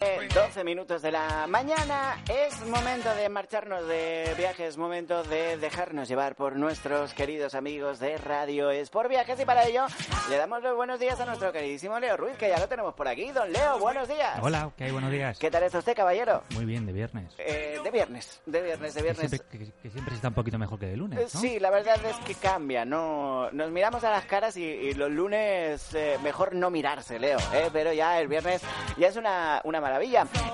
12 0.00 0.64
minutos 0.64 1.02
de 1.02 1.12
la 1.12 1.46
mañana, 1.46 2.20
es 2.28 2.60
momento 2.66 3.14
de 3.14 3.28
marcharnos 3.28 3.86
de 3.86 4.34
viajes, 4.36 4.70
es 4.70 4.76
momento 4.76 5.22
de 5.22 5.56
dejarnos 5.56 6.08
llevar 6.08 6.34
por 6.34 6.56
nuestros 6.56 7.14
queridos 7.14 7.54
amigos 7.54 8.00
de 8.00 8.18
Radio 8.18 8.70
Es 8.70 8.90
por 8.90 9.08
Viajes 9.08 9.38
y 9.40 9.44
para 9.44 9.64
ello 9.66 9.86
le 10.28 10.36
damos 10.36 10.62
los 10.62 10.74
buenos 10.76 10.98
días 10.98 11.18
a 11.20 11.24
nuestro 11.26 11.52
queridísimo 11.52 11.98
Leo 12.00 12.16
Ruiz, 12.16 12.36
que 12.36 12.48
ya 12.48 12.58
lo 12.58 12.68
tenemos 12.68 12.92
por 12.94 13.06
aquí. 13.06 13.30
Don 13.30 13.50
Leo, 13.52 13.78
buenos 13.78 14.08
días. 14.08 14.38
Hola, 14.42 14.70
¿qué 14.76 14.84
hay? 14.84 14.90
Buenos 14.90 15.10
días. 15.12 15.38
¿Qué 15.38 15.50
tal 15.50 15.62
está 15.62 15.78
usted, 15.78 15.94
caballero? 15.96 16.42
Muy 16.54 16.64
bien, 16.64 16.84
de 16.84 16.92
viernes. 16.92 17.32
Eh, 17.38 17.78
de 17.82 17.90
viernes, 17.90 18.42
de 18.46 18.62
viernes, 18.62 18.94
de 18.94 19.02
viernes. 19.02 19.30
Que 19.30 19.38
siempre, 19.38 19.58
que, 19.58 19.72
que 19.80 19.90
siempre 19.90 20.14
está 20.16 20.28
un 20.28 20.34
poquito 20.34 20.58
mejor 20.58 20.78
que 20.78 20.86
de 20.86 20.96
lunes, 20.96 21.34
¿no? 21.34 21.40
Sí, 21.40 21.58
la 21.60 21.70
verdad 21.70 21.98
es 22.04 22.16
que 22.26 22.34
cambia, 22.34 22.84
no 22.84 23.48
nos 23.52 23.70
miramos 23.70 24.02
a 24.04 24.10
las 24.10 24.24
caras 24.26 24.56
y, 24.56 24.64
y 24.64 24.94
los 24.94 25.10
lunes 25.10 25.94
eh, 25.94 26.18
mejor 26.22 26.54
no 26.54 26.70
mirarse, 26.70 27.18
Leo, 27.18 27.38
¿eh? 27.54 27.70
pero 27.72 27.92
ya 27.92 28.20
el 28.20 28.26
viernes 28.28 28.60
ya 28.98 29.08
es 29.08 29.16
una, 29.16 29.60
una 29.64 29.80
maravilla. 29.80 29.93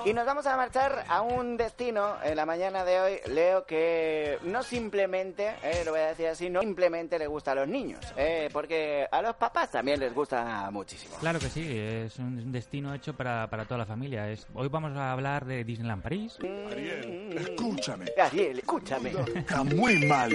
Y 0.05 0.13
nos 0.13 0.25
vamos 0.25 0.45
a 0.45 0.55
marchar 0.55 1.03
a 1.07 1.21
un 1.21 1.57
destino 1.57 2.15
en 2.23 2.35
la 2.35 2.45
mañana 2.45 2.85
de 2.85 2.99
hoy, 2.99 3.19
Leo, 3.27 3.65
que 3.65 4.37
no 4.43 4.61
simplemente, 4.61 5.55
eh, 5.63 5.81
lo 5.83 5.91
voy 5.91 6.01
a 6.01 6.07
decir 6.09 6.27
así, 6.27 6.49
no 6.49 6.61
simplemente 6.61 7.17
le 7.17 7.25
gusta 7.25 7.53
a 7.53 7.55
los 7.55 7.67
niños, 7.67 7.99
eh, 8.17 8.49
porque 8.53 9.07
a 9.11 9.21
los 9.23 9.35
papás 9.35 9.71
también 9.71 9.99
les 9.99 10.13
gusta 10.13 10.69
muchísimo. 10.71 11.15
Claro 11.19 11.39
que 11.39 11.49
sí, 11.49 11.67
es 11.75 12.19
un 12.19 12.51
destino 12.51 12.93
hecho 12.93 13.15
para, 13.15 13.47
para 13.49 13.65
toda 13.65 13.79
la 13.79 13.85
familia. 13.87 14.29
Es, 14.29 14.45
hoy 14.53 14.67
vamos 14.67 14.95
a 14.95 15.11
hablar 15.11 15.45
de 15.45 15.63
Disneyland 15.63 16.03
París. 16.03 16.37
Mm. 16.39 17.20
Escúchame. 17.35 18.05
Ariel, 18.21 18.59
escúchame. 18.59 19.11
Está 19.35 19.63
muy 19.63 20.05
mal. 20.05 20.31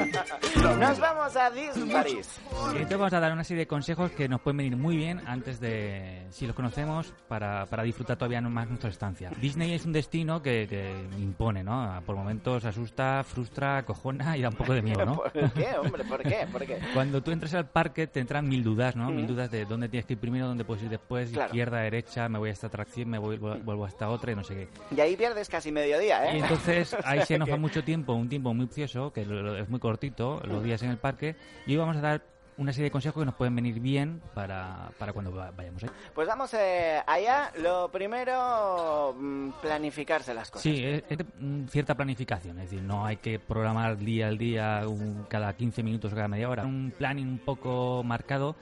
Nos 0.79 0.99
vamos 0.99 1.37
a 1.37 1.51
Disney 1.51 1.91
París. 1.91 2.29
Y 2.73 2.77
entonces 2.77 2.99
vamos 2.99 3.13
a 3.13 3.21
dar 3.21 3.33
una 3.33 3.45
serie 3.45 3.63
de 3.63 3.67
consejos 3.67 4.11
que 4.13 4.29
nos 4.29 4.41
pueden 4.41 4.59
venir 4.59 4.77
muy 4.77 4.97
bien 4.97 5.21
antes 5.27 5.61
de, 5.61 6.27
si 6.31 6.47
los 6.47 6.55
conocemos, 6.57 7.13
para, 7.29 7.67
para 7.67 7.83
disfrutar 7.83 8.17
todavía 8.17 8.41
más 8.41 8.69
nuestra 8.69 8.91
estancia. 8.91 9.31
Disney 9.41 9.73
es 9.75 9.85
un 9.85 9.93
destino 9.93 10.43
que, 10.43 10.67
que 10.69 10.93
impone, 11.19 11.63
¿no? 11.65 12.03
Por 12.07 12.17
momentos 12.17 12.65
asusta, 12.65 13.23
frustra, 13.25 13.85
cojona 13.85 14.37
y 14.37 14.43
da 14.43 14.49
un 14.49 14.55
poco 14.57 14.73
de 14.75 14.83
miedo, 14.83 15.05
¿no? 15.05 15.17
¿Por 15.17 15.33
qué, 15.53 15.69
hombre? 15.81 16.05
¿Por 16.05 16.23
qué? 16.23 16.47
¿Por 16.51 16.67
qué? 16.67 16.79
Cuando 16.95 17.23
tú 17.23 17.31
entras 17.31 17.55
al 17.55 17.69
parque 17.69 18.07
te 18.07 18.21
entran 18.21 18.49
mil 18.49 18.63
dudas, 18.63 18.97
¿no? 18.97 19.11
Mil 19.11 19.25
Ujú. 19.25 19.35
dudas 19.35 19.51
de 19.51 19.65
dónde 19.65 19.89
tienes 19.89 20.07
que 20.07 20.15
ir 20.15 20.19
primero, 20.19 20.47
dónde 20.47 20.65
puedes 20.65 20.83
ir 20.85 20.91
después, 20.91 21.31
Claro. 21.31 21.49
izquierda, 21.49 21.81
derecha, 21.81 22.29
me 22.29 22.39
voy 22.39 22.51
a 22.51 22.53
esta 22.53 22.67
atracción, 22.69 23.09
me 23.09 23.19
voy, 23.19 23.37
vuelvo 23.39 23.85
a 23.85 23.89
esta 23.89 24.09
otra 24.09 24.33
y 24.33 24.37
no 24.37 24.45
sé 24.45 24.55
qué. 24.55 24.69
Y 24.97 25.01
ahí 25.01 25.17
pierdes 25.17 25.49
casi 25.49 25.73
mediodía, 25.73 26.31
¿eh? 26.31 26.37
Y 26.39 26.41
entonces 26.41 26.86
O 26.97 26.97
ahí 27.05 27.23
se 27.27 27.39
nos 27.39 27.49
va 27.49 27.55
que- 27.55 27.61
mucho 27.61 27.85
tiempo, 27.85 28.13
un 28.15 28.29
tiempo 28.29 28.53
muy 28.55 28.67
precioso, 28.67 29.13
que 29.13 29.25
lo- 29.25 29.43
lo- 29.43 29.57
es 29.57 29.69
muy 29.69 29.81
cortito, 29.81 30.41
los 30.45 30.63
días 30.63 30.83
en 30.83 30.91
el 30.91 30.99
parque, 30.99 31.37
y 31.67 31.73
hoy 31.73 31.77
vamos 31.79 31.97
a 31.97 32.01
dar 32.01 32.23
una 32.59 32.73
serie 32.73 32.85
de 32.85 32.91
consejos 32.91 33.21
que 33.21 33.27
nos 33.27 33.35
pueden 33.35 33.55
venir 33.55 33.79
bien 33.81 34.23
para, 34.33 34.89
para 34.99 35.13
cuando 35.13 35.31
va- 35.31 35.51
vayamos 35.51 35.83
ahí. 35.83 35.91
Pues 36.15 36.27
vamos 36.27 36.55
eh, 36.55 37.03
allá. 37.07 37.53
Lo 37.59 37.91
primero, 37.93 39.15
mm, 39.19 39.51
planificarse 39.61 40.33
las 40.33 40.51
cosas. 40.51 40.63
Sí, 40.63 40.83
es, 40.83 41.05
es 41.09 41.19
mm, 41.39 41.67
cierta 41.67 41.95
planificación, 41.95 42.59
es 42.61 42.71
decir, 42.71 42.83
no 42.83 43.05
hay 43.05 43.19
que 43.19 43.39
programar 43.39 43.99
día 43.99 44.29
al 44.29 44.39
día, 44.39 44.85
un- 44.89 45.27
cada 45.29 45.53
15 45.55 45.83
minutos 45.83 46.13
o 46.13 46.17
cada 46.17 46.29
media 46.29 46.49
hora. 46.49 46.65
Un 46.65 46.95
planning 46.97 47.29
un 47.29 47.39
poco 47.41 48.03
marcado 48.03 48.57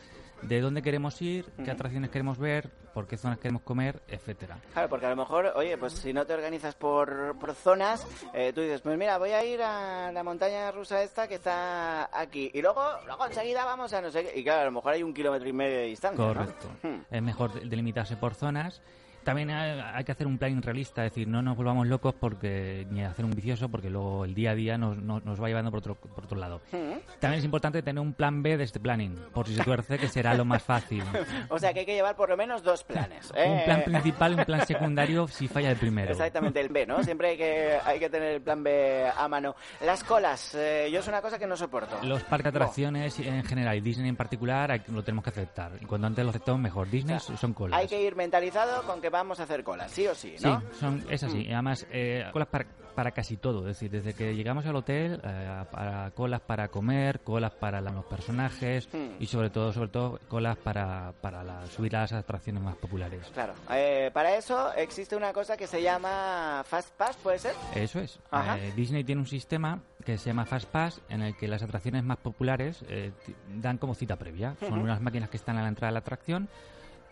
de 0.49 0.61
dónde 0.61 0.83
queremos 0.83 1.21
ir, 1.23 1.47
qué 1.65 1.71
atracciones 1.71 2.11
queremos 2.11 2.39
ver, 2.39 2.71
por 2.93 3.07
qué 3.07 3.17
zonas 3.17 3.39
queremos 3.39 3.63
comer, 3.63 4.03
etcétera. 4.09 4.57
Claro, 4.73 4.89
porque 4.89 5.07
a 5.07 5.11
lo 5.11 5.17
mejor, 5.17 5.53
oye, 5.57 5.77
pues 5.79 5.95
si 5.95 6.13
no 6.13 6.25
te 6.27 6.33
organizas 6.35 6.75
por, 6.75 7.37
por 7.39 7.55
zonas, 7.55 8.07
eh, 8.33 8.53
tú 8.55 8.61
dices, 8.61 8.81
pues 8.83 8.97
mira, 8.97 9.19
voy 9.19 9.31
a 9.31 9.45
ir 9.45 9.61
a 9.63 10.13
la 10.13 10.23
montaña 10.23 10.71
rusa 10.71 11.03
esta 11.03 11.27
que 11.27 11.35
está 11.37 12.09
aquí. 12.19 12.51
Y 12.55 12.63
luego, 12.63 12.83
luego 13.07 13.27
enseguida 13.27 13.65
vamos 13.65 13.93
a 13.93 14.01
no 14.01 14.11
sé 14.11 14.25
qué. 14.25 14.39
Y 14.39 14.45
claro, 14.45 14.63
a 14.63 14.65
lo 14.67 14.73
mejor 14.73 14.93
hay 14.93 15.03
un 15.03 15.13
kilómetro 15.13 15.49
y 15.49 15.53
medio 15.53 15.77
de 15.79 15.85
distancia. 15.87 16.25
Correcto. 16.25 16.69
Hmm. 16.83 17.01
Es 17.11 17.23
mejor 17.23 17.53
de- 17.53 17.69
delimitarse 17.69 18.17
por 18.17 18.35
zonas. 18.35 18.81
También 19.25 19.51
hay, 19.51 20.05
que 20.05 20.13
hacer 20.13 20.27
un 20.27 20.39
plan 20.39 20.61
realista, 20.63 21.05
es 21.05 21.13
decir, 21.13 21.27
no 21.27 21.43
nos 21.43 21.57
volvamos 21.57 21.87
locos 21.87 22.15
porque 22.15 22.87
ni 22.91 23.03
hacer 23.03 23.25
un 23.25 23.31
vicioso 23.33 23.69
porque 23.69 23.91
luego 23.91 24.25
el 24.25 24.35
día 24.35 24.51
a 24.51 24.55
día 24.55 24.79
nos, 24.79 24.97
nos, 24.99 25.25
nos 25.25 25.43
va 25.43 25.49
llevando 25.49 25.71
por 25.71 25.79
otro, 25.79 25.95
por 25.95 26.25
otro 26.25 26.39
lado. 26.39 26.61
Hmm. 26.71 26.99
También 27.21 27.39
es 27.39 27.45
importante 27.45 27.83
tener 27.83 28.01
un 28.01 28.13
plan 28.13 28.43
B 28.43 28.57
de 28.57 28.65
este 28.65 28.81
planning, 28.81 29.19
por 29.33 29.47
si 29.47 29.55
se 29.55 29.65
tuerce, 29.65 29.99
que 29.99 30.09
será 30.09 30.35
lo 30.35 30.45
más 30.45 30.63
fácil. 30.63 31.03
O 31.49 31.59
sea 31.59 31.73
que 31.73 31.81
hay 31.81 31.87
que 31.87 31.95
llevar 31.95 32.17
por 32.17 32.29
lo 32.29 32.37
menos 32.37 32.63
dos 32.63 32.85
planes. 32.85 33.31
Un 33.35 33.39
¿eh? 33.39 33.63
plan 33.65 33.83
principal 33.85 34.33
y 34.33 34.35
un 34.37 34.45
plan 34.45 34.67
secundario 34.67 35.29
si 35.29 35.49
falla 35.49 35.71
el 35.71 35.77
primero. 35.77 36.11
Exactamente, 36.11 36.61
el 36.61 36.69
B, 36.69 36.87
¿no? 36.87 37.03
Siempre 37.03 37.31
hay 37.31 37.37
que, 37.37 37.79
hay 37.85 37.99
que 37.99 38.11
tener 38.11 38.35
el 38.35 38.43
plan 38.43 38.63
B 38.63 39.07
a 39.17 39.29
mano. 39.29 39.55
Las 39.81 40.05
colas, 40.05 40.55
eh, 40.55 40.89
yo 40.93 41.01
es 41.01 41.09
una 41.09 41.21
cosa 41.21 41.39
que 41.39 41.47
no 41.47 41.57
soporto. 41.57 41.99
Los 42.03 42.23
parques 42.25 42.53
de 42.53 42.59
atracciones 42.59 43.19
en 43.19 43.45
general 43.45 43.77
y 43.77 43.81
Disney 43.81 44.09
en 44.09 44.17
particular 44.17 44.83
lo 44.89 45.03
tenemos 45.03 45.25
que 45.25 45.31
aceptar. 45.31 45.73
Y 45.81 45.87
cuando 45.87 46.07
antes 46.07 46.25
lo 46.25 46.31
aceptamos 46.31 46.61
mejor. 46.61 46.89
Disney 46.91 47.19
son 47.21 47.55
colas. 47.55 47.79
Hay 47.79 47.89
que 47.89 48.03
ir 48.03 48.17
mentalizado 48.17 48.83
con 48.85 49.01
que 49.01 49.11
vamos 49.15 49.41
a 49.41 49.45
hacer 49.45 49.63
colas, 49.65 49.91
sí 49.91 50.07
o 50.07 50.15
sí, 50.15 50.35
¿no? 50.43 50.61
Sí, 50.61 50.67
son, 50.81 51.05
es 51.09 51.23
así. 51.23 51.47
Mm. 51.49 51.53
Además, 51.53 51.87
eh, 51.91 52.27
colas 52.33 52.49
para, 52.49 52.67
para 52.95 53.11
casi 53.13 53.37
todo. 53.37 53.61
Es 53.61 53.67
decir, 53.79 53.91
desde 53.91 54.15
que 54.15 54.35
llegamos 54.35 54.67
al 54.67 54.77
hotel, 54.77 55.21
eh, 55.25 55.65
para 55.71 56.11
colas 56.13 56.41
para 56.41 56.69
comer, 56.69 57.21
colas 57.21 57.53
para 57.53 57.81
la- 57.81 57.91
los 57.93 58.05
personajes 58.05 58.89
Mm. 58.93 59.21
y 59.23 59.27
sobre 59.27 59.51
todo, 59.51 59.73
sobre 59.73 59.89
todo, 59.89 60.19
colas 60.29 60.57
para, 60.59 61.13
para 61.21 61.43
la- 61.43 61.67
subir 61.67 61.97
a 61.97 62.01
las 62.03 62.13
atracciones 62.13 62.63
más 62.63 62.77
populares. 62.77 63.27
Claro. 63.33 63.55
Eh, 63.71 64.11
para 64.13 64.37
eso 64.37 64.73
existe 64.75 65.17
una 65.17 65.33
cosa 65.33 65.57
que 65.57 65.67
se 65.67 65.81
llama 65.83 66.63
Fast 66.67 66.91
Pass, 66.97 67.17
¿puede 67.17 67.39
ser? 67.39 67.55
Eso 67.75 68.01
es. 68.01 68.19
Eh, 68.33 68.73
Disney 68.77 69.05
tiene 69.05 69.21
un 69.21 69.27
sistema 69.29 69.81
que 70.05 70.19
se 70.19 70.27
llama 70.31 70.45
Fast 70.45 70.69
Pass 70.69 71.01
en 71.09 71.23
el 71.23 71.37
que 71.37 71.49
las 71.49 71.63
atracciones 71.63 72.05
más 72.05 72.19
populares 72.19 72.85
eh, 72.89 73.13
dan 73.57 73.79
como 73.79 73.95
cita 73.95 74.17
previa. 74.17 74.55
Son 74.61 74.79
unas 74.79 75.01
máquinas 75.01 75.31
que 75.31 75.37
están 75.37 75.57
a 75.57 75.63
la 75.63 75.69
entrada 75.69 75.91
de 75.91 75.95
la 75.95 76.01
atracción. 76.01 76.49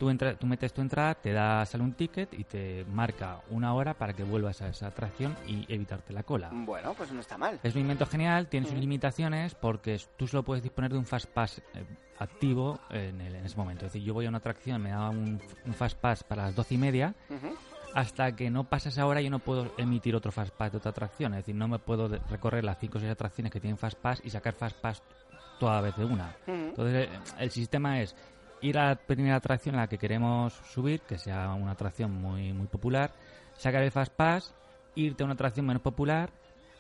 Tú, 0.03 0.11
entra- 0.11 0.35
tú 0.35 0.49
metes 0.49 0.73
tu 0.73 0.81
entrada, 0.81 1.15
te 1.15 1.33
da 1.33 1.65
sale 1.65 1.85
un 1.85 1.93
ticket 1.93 2.35
y 2.35 2.43
te 2.43 2.85
marca 2.87 3.39
una 3.51 3.73
hora 3.73 3.95
para 3.95 4.13
que 4.15 4.25
vuelvas 4.25 4.61
a 4.61 4.67
esa 4.67 4.89
atracción 4.89 5.37
y 5.47 5.65
evitarte 5.73 6.13
la 6.13 6.25
cola. 6.25 6.49
Bueno, 6.53 6.93
pues 6.93 7.13
no 7.13 7.21
está 7.21 7.39
mal. 7.39 7.61
Es 7.63 7.77
un 7.77 7.83
invento 7.83 8.05
genial, 8.07 8.49
tiene 8.49 8.67
sus 8.67 8.77
limitaciones 8.77 9.55
porque 9.55 10.01
tú 10.17 10.27
solo 10.27 10.43
puedes 10.43 10.61
disponer 10.65 10.91
de 10.91 10.99
un 10.99 11.07
Fast 11.07 11.27
Pass 11.27 11.63
eh, 11.75 11.85
activo 12.19 12.81
en, 12.91 13.21
el- 13.21 13.37
en 13.37 13.47
ese 13.47 13.57
momento. 13.57 13.87
Es 13.87 13.93
decir, 13.93 14.05
yo 14.05 14.13
voy 14.13 14.27
a 14.27 14.29
una 14.29 14.39
atracción, 14.39 14.83
me 14.83 14.91
da 14.91 15.09
un, 15.09 15.41
un 15.67 15.73
Fast 15.73 15.97
Pass 16.01 16.25
para 16.25 16.47
las 16.47 16.57
doce 16.57 16.75
y 16.75 16.79
media, 16.79 17.15
hasta 17.95 18.35
que 18.35 18.51
no 18.51 18.65
pasa 18.65 18.89
esa 18.89 19.07
hora 19.07 19.21
yo 19.21 19.31
no 19.31 19.39
puedo 19.39 19.73
emitir 19.79 20.17
otro 20.17 20.33
Fast 20.33 20.53
Pass 20.57 20.73
de 20.73 20.79
otra 20.79 20.91
atracción. 20.91 21.33
Es 21.35 21.43
decir, 21.43 21.55
no 21.55 21.69
me 21.69 21.79
puedo 21.79 22.09
recorrer 22.29 22.65
las 22.65 22.77
5 22.81 22.99
o 22.99 23.01
6 23.01 23.13
atracciones 23.13 23.53
que 23.53 23.61
tienen 23.61 23.79
Fast 23.79 23.99
Pass 24.01 24.21
y 24.25 24.31
sacar 24.31 24.55
Fast 24.55 24.77
Pass 24.81 25.01
toda 25.61 25.81
vez 25.81 25.95
de 25.97 26.05
una. 26.05 26.35
Entonces, 26.49 27.09
el 27.39 27.51
sistema 27.53 28.01
es 28.01 28.17
a 28.71 28.91
la 28.91 28.95
primera 28.95 29.37
atracción 29.37 29.75
a 29.75 29.79
la 29.79 29.89
que 29.89 29.99
queremos 29.99 30.53
subir, 30.73 31.01
que 31.01 31.19
sea 31.19 31.53
una 31.55 31.73
atracción 31.73 32.13
muy, 32.13 32.53
muy 32.53 32.67
popular, 32.67 33.13
sacar 33.57 33.83
el 33.83 33.91
Fast 33.91 34.13
Pass, 34.15 34.55
irte 34.95 35.23
a 35.23 35.27
una 35.27 35.35
atracción 35.35 35.67
menos 35.67 35.83
popular, 35.83 36.31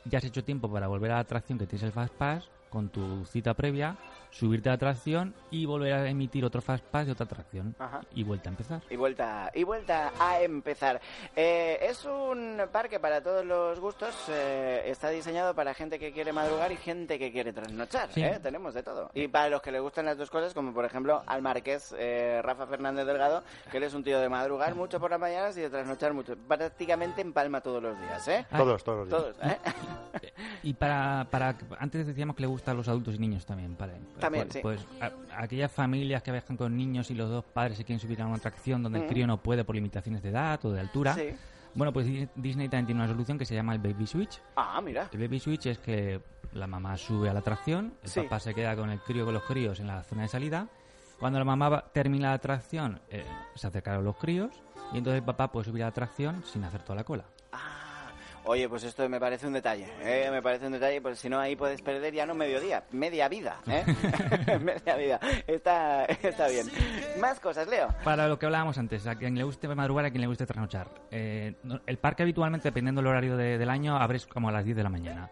ya 0.04 0.18
has 0.18 0.24
hecho 0.24 0.44
tiempo 0.44 0.70
para 0.70 0.86
volver 0.86 1.10
a 1.10 1.14
la 1.14 1.20
atracción 1.20 1.58
que 1.58 1.66
tienes 1.66 1.82
el 1.84 1.92
Fast 1.92 2.14
Pass 2.14 2.48
con 2.70 2.88
tu 2.88 3.24
cita 3.26 3.54
previa, 3.54 3.96
subirte 4.32 4.68
a 4.68 4.72
la 4.72 4.76
atracción 4.76 5.34
y 5.50 5.66
volver 5.66 5.92
a 5.92 6.08
emitir 6.08 6.44
otro 6.44 6.60
Fast 6.60 6.84
Pass 6.86 7.06
de 7.06 7.12
otra 7.12 7.26
atracción 7.26 7.76
Ajá. 7.78 8.00
y 8.14 8.24
vuelta 8.24 8.48
a 8.48 8.52
empezar. 8.52 8.82
Y 8.90 8.96
vuelta, 8.96 9.50
y 9.54 9.62
vuelta 9.62 10.10
a 10.18 10.40
empezar. 10.40 11.00
Eh, 11.36 11.78
es 11.82 12.04
un 12.06 12.60
parque 12.72 12.98
para 12.98 13.22
todos 13.22 13.44
los 13.44 13.78
gustos. 13.78 14.14
eh, 14.30 14.82
está 14.86 15.10
diseñado 15.10 15.54
para 15.54 15.74
gente 15.74 15.98
que 15.98 16.12
quiere 16.12 16.32
madrugar 16.32 16.72
y 16.72 16.76
gente 16.76 17.18
que 17.18 17.30
quiere 17.30 17.52
trasnochar. 17.52 18.10
Sí. 18.12 18.22
¿eh? 18.24 18.40
Tenemos 18.42 18.74
de 18.74 18.82
todo. 18.82 19.10
Y 19.14 19.28
para 19.28 19.48
los 19.50 19.60
que 19.62 19.70
les 19.70 19.82
gustan 19.82 20.06
las 20.06 20.16
dos 20.18 20.30
cosas, 20.30 20.54
como 20.54 20.72
por 20.72 20.84
ejemplo 20.84 21.22
al 21.26 21.42
marqués 21.42 21.94
eh, 21.98 22.40
Rafa 22.42 22.66
Fernández 22.66 23.06
Delgado, 23.06 23.44
que 23.70 23.76
él 23.76 23.82
es 23.84 23.94
un 23.94 24.02
tío 24.02 24.18
de 24.18 24.28
madrugar 24.30 24.74
mucho 24.74 24.98
por 24.98 25.10
las 25.10 25.20
mañanas 25.20 25.56
y 25.58 25.60
de 25.60 25.70
trasnochar 25.70 26.14
mucho. 26.14 26.34
Prácticamente 26.48 27.20
empalma 27.20 27.60
todos 27.60 27.82
los 27.82 27.98
días, 28.00 28.26
¿eh? 28.28 28.46
Ah, 28.50 28.56
Todos, 28.58 28.82
todos. 28.82 29.08
los 29.08 29.36
días. 29.38 29.38
Todos, 29.42 29.52
¿eh? 29.52 30.32
Y 30.64 30.74
para, 30.74 31.26
para 31.30 31.54
antes 31.78 32.06
decíamos 32.06 32.36
que 32.36 32.42
le 32.42 32.46
gusta 32.46 32.70
a 32.70 32.74
los 32.74 32.86
adultos 32.88 33.14
y 33.14 33.18
niños 33.18 33.44
también. 33.44 33.74
Para, 33.74 33.92
También, 34.22 34.48
pues, 34.62 34.80
sí. 34.80 34.86
pues, 34.98 35.02
a- 35.32 35.42
aquellas 35.42 35.70
familias 35.70 36.22
que 36.22 36.32
viajan 36.32 36.56
con 36.56 36.76
niños 36.76 37.10
y 37.10 37.14
los 37.14 37.28
dos 37.30 37.44
padres 37.44 37.76
se 37.76 37.84
quieren 37.84 38.00
subir 38.00 38.20
a 38.22 38.26
una 38.26 38.36
atracción 38.36 38.82
donde 38.82 38.98
Mm. 38.98 39.02
el 39.02 39.08
crío 39.08 39.26
no 39.26 39.42
puede 39.42 39.64
por 39.64 39.74
limitaciones 39.74 40.22
de 40.22 40.30
edad 40.30 40.58
o 40.64 40.72
de 40.72 40.80
altura. 40.80 41.14
Sí. 41.14 41.28
Bueno, 41.74 41.92
pues 41.92 42.06
Di- 42.06 42.28
Disney 42.34 42.68
también 42.68 42.86
tiene 42.86 43.00
una 43.02 43.08
solución 43.10 43.38
que 43.38 43.44
se 43.46 43.54
llama 43.54 43.72
el 43.74 43.78
Baby 43.80 44.06
Switch. 44.06 44.40
Ah, 44.56 44.80
mira. 44.82 45.08
El 45.12 45.18
Baby 45.20 45.38
Switch 45.40 45.66
es 45.66 45.78
que 45.78 46.20
la 46.52 46.66
mamá 46.66 46.96
sube 46.98 47.30
a 47.30 47.32
la 47.32 47.40
atracción, 47.40 47.94
el 48.02 48.08
Sí. 48.10 48.20
papá 48.20 48.40
se 48.40 48.52
queda 48.54 48.76
con 48.76 48.90
el 48.90 49.00
crío 49.00 49.24
con 49.24 49.32
los 49.34 49.42
críos 49.44 49.80
en 49.80 49.86
la 49.86 50.02
zona 50.02 50.22
de 50.22 50.28
salida. 50.28 50.68
Cuando 51.18 51.38
la 51.38 51.44
mamá 51.44 51.68
va- 51.68 51.84
termina 51.92 52.28
la 52.28 52.34
atracción, 52.34 53.00
eh, 53.08 53.24
se 53.54 53.66
acercan 53.68 54.04
los 54.04 54.16
críos 54.16 54.50
y 54.92 54.98
entonces 54.98 55.20
el 55.20 55.24
papá 55.24 55.50
puede 55.50 55.64
subir 55.64 55.82
a 55.82 55.86
la 55.86 55.90
atracción 55.90 56.42
sin 56.44 56.64
hacer 56.64 56.82
toda 56.82 56.96
la 56.96 57.04
cola. 57.04 57.24
Oye, 58.44 58.68
pues 58.68 58.82
esto 58.82 59.08
me 59.08 59.20
parece 59.20 59.46
un 59.46 59.52
detalle, 59.52 59.86
¿eh? 60.02 60.28
me 60.32 60.42
parece 60.42 60.66
un 60.66 60.72
detalle, 60.72 61.00
pues 61.00 61.18
si 61.20 61.28
no 61.28 61.38
ahí 61.38 61.54
puedes 61.54 61.80
perder 61.80 62.12
ya 62.12 62.26
no 62.26 62.34
medio 62.34 62.60
día, 62.60 62.82
media 62.90 63.28
vida, 63.28 63.60
¿eh? 63.68 63.84
media 64.60 64.96
vida. 64.96 65.20
Está, 65.46 66.04
está 66.06 66.48
bien. 66.48 66.66
Más 67.20 67.38
cosas, 67.38 67.68
Leo. 67.68 67.88
Para 68.02 68.26
lo 68.26 68.40
que 68.40 68.46
hablábamos 68.46 68.76
antes, 68.78 69.06
a 69.06 69.14
quien 69.14 69.36
le 69.36 69.44
guste 69.44 69.68
madrugar, 69.68 70.06
a 70.06 70.10
quien 70.10 70.22
le 70.22 70.26
guste 70.26 70.44
trasnochar. 70.44 70.88
Eh, 71.12 71.54
el 71.86 71.98
parque 71.98 72.24
habitualmente, 72.24 72.68
dependiendo 72.68 73.00
del 73.00 73.06
horario 73.08 73.36
de- 73.36 73.58
del 73.58 73.70
año, 73.70 73.96
abre 73.96 74.18
como 74.28 74.48
a 74.48 74.52
las 74.52 74.64
10 74.64 74.76
de 74.76 74.82
la 74.82 74.88
mañana. 74.90 75.30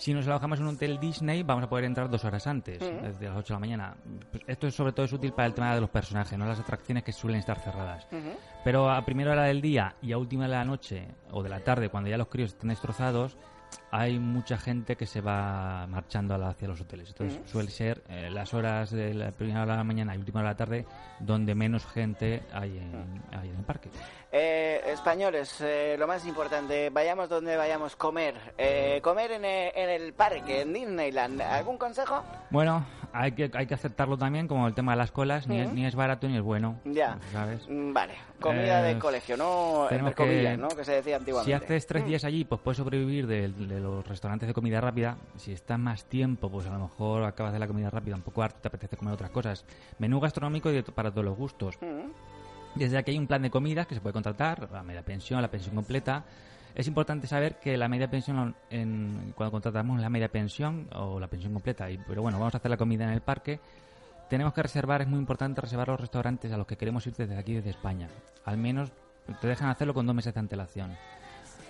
Si 0.00 0.14
nos 0.14 0.26
alojamos 0.26 0.58
en 0.60 0.66
un 0.66 0.76
hotel 0.76 0.98
Disney, 0.98 1.42
vamos 1.42 1.64
a 1.64 1.68
poder 1.68 1.84
entrar 1.84 2.08
dos 2.08 2.24
horas 2.24 2.46
antes, 2.46 2.80
desde 2.80 3.28
las 3.28 3.36
8 3.36 3.48
de 3.48 3.52
la 3.52 3.60
mañana. 3.60 3.96
Esto 4.46 4.66
es 4.66 4.74
sobre 4.74 4.92
todo 4.92 5.04
es 5.04 5.12
útil 5.12 5.34
para 5.34 5.44
el 5.44 5.52
tema 5.52 5.74
de 5.74 5.80
los 5.82 5.90
personajes, 5.90 6.38
no 6.38 6.46
las 6.46 6.58
atracciones 6.58 7.04
que 7.04 7.12
suelen 7.12 7.38
estar 7.38 7.60
cerradas. 7.60 8.06
Pero 8.64 8.90
a 8.90 9.04
primera 9.04 9.32
hora 9.32 9.42
del 9.42 9.60
día 9.60 9.96
y 10.00 10.12
a 10.12 10.18
última 10.18 10.44
de 10.44 10.52
la 10.52 10.64
noche 10.64 11.06
o 11.32 11.42
de 11.42 11.50
la 11.50 11.60
tarde, 11.60 11.90
cuando 11.90 12.08
ya 12.08 12.16
los 12.16 12.28
críos 12.28 12.52
estén 12.52 12.70
destrozados, 12.70 13.36
hay 13.92 14.18
mucha 14.18 14.56
gente 14.56 14.96
que 14.96 15.06
se 15.06 15.20
va 15.20 15.86
marchando 15.88 16.34
hacia 16.46 16.68
los 16.68 16.80
hoteles. 16.80 17.08
Entonces 17.08 17.40
suele 17.50 17.70
ser 17.70 18.02
eh, 18.08 18.30
las 18.30 18.54
horas 18.54 18.90
de 18.90 19.14
la 19.14 19.32
primera 19.32 19.62
hora 19.62 19.72
de 19.72 19.78
la 19.78 19.84
mañana 19.84 20.14
y 20.14 20.18
última 20.18 20.40
hora 20.40 20.50
de 20.50 20.54
la 20.54 20.58
tarde 20.58 20.86
donde 21.18 21.54
menos 21.54 21.84
gente 21.86 22.42
hay 22.52 22.78
en, 22.78 23.22
hay 23.32 23.48
en 23.50 23.56
el 23.56 23.64
parque. 23.64 23.90
Eh, 24.32 24.80
españoles, 24.86 25.60
eh, 25.60 25.96
lo 25.98 26.06
más 26.06 26.24
importante, 26.24 26.88
vayamos 26.90 27.28
donde 27.28 27.56
vayamos, 27.56 27.96
comer. 27.96 28.34
Eh, 28.56 29.00
comer 29.02 29.32
en, 29.32 29.44
eh, 29.44 29.72
en 29.74 29.90
el 29.90 30.12
parque, 30.12 30.60
en 30.62 30.72
Disneyland. 30.72 31.42
¿Algún 31.42 31.76
consejo? 31.78 32.22
Bueno, 32.50 32.86
hay 33.12 33.32
que, 33.32 33.50
hay 33.52 33.66
que 33.66 33.74
aceptarlo 33.74 34.16
también, 34.16 34.46
como 34.46 34.68
el 34.68 34.74
tema 34.74 34.92
de 34.92 34.98
las 34.98 35.10
colas, 35.10 35.48
ni, 35.48 35.60
es, 35.60 35.72
ni 35.72 35.84
es 35.84 35.96
barato 35.96 36.28
ni 36.28 36.36
es 36.36 36.42
bueno. 36.42 36.78
Ya. 36.84 37.18
¿Sabes? 37.32 37.68
Mm, 37.68 37.92
Vale, 37.92 38.14
comida 38.40 38.82
de 38.82 38.98
colegio, 39.00 39.36
no 39.36 39.82
entre 39.82 39.88
tenemos 39.96 40.10
que- 40.14 40.22
comillas, 40.22 40.58
¿no? 40.58 40.68
Que 40.68 40.84
se 40.84 40.92
decía 40.92 41.16
Si 41.16 41.20
antiguamente. 41.20 41.54
haces 41.56 41.86
tres 41.88 42.06
días 42.06 42.24
allí, 42.24 42.44
pues 42.44 42.60
puedes 42.60 42.76
sobrevivir 42.78 43.26
de, 43.26 43.48
de 43.80 43.88
los 43.88 44.06
restaurantes 44.06 44.46
de 44.46 44.54
comida 44.54 44.80
rápida. 44.80 45.16
Si 45.36 45.52
estás 45.52 45.78
más 45.78 46.04
tiempo, 46.04 46.50
pues 46.50 46.66
a 46.66 46.70
lo 46.70 46.80
mejor 46.80 47.24
acabas 47.24 47.52
de 47.52 47.58
la 47.58 47.66
comida 47.66 47.90
rápida 47.90 48.14
un 48.14 48.22
poco 48.22 48.42
harto, 48.42 48.60
te 48.60 48.68
apetece 48.68 48.96
comer 48.96 49.14
otras 49.14 49.30
cosas. 49.30 49.64
Menú 49.98 50.20
gastronómico 50.20 50.70
y 50.70 50.82
para 50.82 51.10
todos 51.10 51.24
los 51.24 51.36
gustos. 51.36 51.78
Desde 52.74 52.98
aquí 52.98 53.10
hay 53.10 53.18
un 53.18 53.26
plan 53.26 53.42
de 53.42 53.50
comidas 53.50 53.86
que 53.86 53.94
se 53.94 54.00
puede 54.00 54.12
contratar, 54.12 54.68
la 54.70 54.82
media 54.82 55.02
pensión, 55.02 55.42
la 55.42 55.50
pensión 55.50 55.74
completa. 55.74 56.24
Es 56.74 56.86
importante 56.86 57.26
saber 57.26 57.58
que 57.58 57.76
la 57.76 57.88
media 57.88 58.08
pensión, 58.08 58.54
en, 58.70 59.32
cuando 59.34 59.50
contratamos 59.50 60.00
la 60.00 60.08
media 60.08 60.28
pensión 60.28 60.88
o 60.94 61.18
la 61.18 61.26
pensión 61.26 61.52
completa, 61.52 61.90
y, 61.90 61.98
pero 61.98 62.22
bueno, 62.22 62.38
vamos 62.38 62.54
a 62.54 62.58
hacer 62.58 62.70
la 62.70 62.76
comida 62.76 63.04
en 63.04 63.10
el 63.10 63.22
parque, 63.22 63.58
tenemos 64.28 64.54
que 64.54 64.62
reservar, 64.62 65.02
es 65.02 65.08
muy 65.08 65.18
importante 65.18 65.60
reservar 65.60 65.88
los 65.88 66.00
restaurantes 66.00 66.52
a 66.52 66.56
los 66.56 66.66
que 66.66 66.76
queremos 66.76 67.04
ir 67.08 67.14
desde 67.14 67.36
aquí, 67.36 67.54
desde 67.54 67.70
España. 67.70 68.08
Al 68.44 68.56
menos 68.56 68.92
te 69.40 69.48
dejan 69.48 69.68
hacerlo 69.68 69.92
con 69.92 70.06
dos 70.06 70.14
meses 70.14 70.32
de 70.32 70.40
antelación. 70.40 70.96